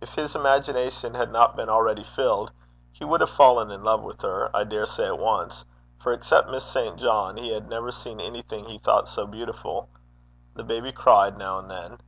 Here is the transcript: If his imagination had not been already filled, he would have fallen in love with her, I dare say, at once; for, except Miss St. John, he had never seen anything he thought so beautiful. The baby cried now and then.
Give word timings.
If 0.00 0.14
his 0.14 0.36
imagination 0.36 1.14
had 1.14 1.32
not 1.32 1.56
been 1.56 1.68
already 1.68 2.04
filled, 2.04 2.52
he 2.92 3.04
would 3.04 3.20
have 3.20 3.28
fallen 3.30 3.68
in 3.72 3.82
love 3.82 4.00
with 4.00 4.22
her, 4.22 4.48
I 4.56 4.62
dare 4.62 4.86
say, 4.86 5.08
at 5.08 5.18
once; 5.18 5.64
for, 6.00 6.12
except 6.12 6.48
Miss 6.50 6.62
St. 6.62 6.96
John, 7.00 7.36
he 7.36 7.48
had 7.52 7.68
never 7.68 7.90
seen 7.90 8.20
anything 8.20 8.66
he 8.66 8.78
thought 8.78 9.08
so 9.08 9.26
beautiful. 9.26 9.88
The 10.54 10.62
baby 10.62 10.92
cried 10.92 11.36
now 11.36 11.58
and 11.58 11.68
then. 11.68 11.98